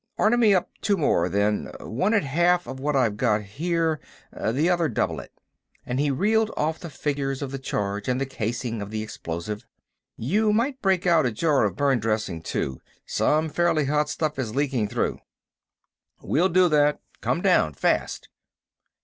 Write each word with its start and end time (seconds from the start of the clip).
Order 0.17 0.35
me 0.37 0.55
up 0.55 0.71
two 0.81 0.97
more, 0.97 1.29
then—one 1.29 2.15
at 2.15 2.23
half 2.23 2.65
of 2.65 2.79
what 2.79 2.95
I've 2.95 3.17
got 3.17 3.43
here, 3.43 3.99
the 4.35 4.67
other 4.67 4.89
double 4.89 5.19
it," 5.19 5.31
and 5.85 5.99
he 5.99 6.09
reeled 6.09 6.49
off 6.57 6.79
the 6.79 6.89
figures 6.89 7.37
for 7.37 7.45
the 7.45 7.59
charge 7.59 8.07
and 8.07 8.19
the 8.19 8.25
casing 8.25 8.81
of 8.81 8.89
the 8.89 9.03
explosive. 9.03 9.67
"You 10.17 10.53
might 10.53 10.81
break 10.81 11.05
out 11.05 11.27
a 11.27 11.31
jar 11.31 11.65
of 11.65 11.75
burn 11.75 11.99
dressing, 11.99 12.41
too. 12.41 12.81
Some 13.05 13.47
fairly 13.47 13.85
hot 13.85 14.09
stuff 14.09 14.39
is 14.39 14.55
leaking 14.55 14.87
through." 14.87 15.19
"We'll 16.19 16.49
do 16.49 16.67
that. 16.69 16.99
Come 17.21 17.41
down, 17.43 17.73
fast!" 17.73 18.27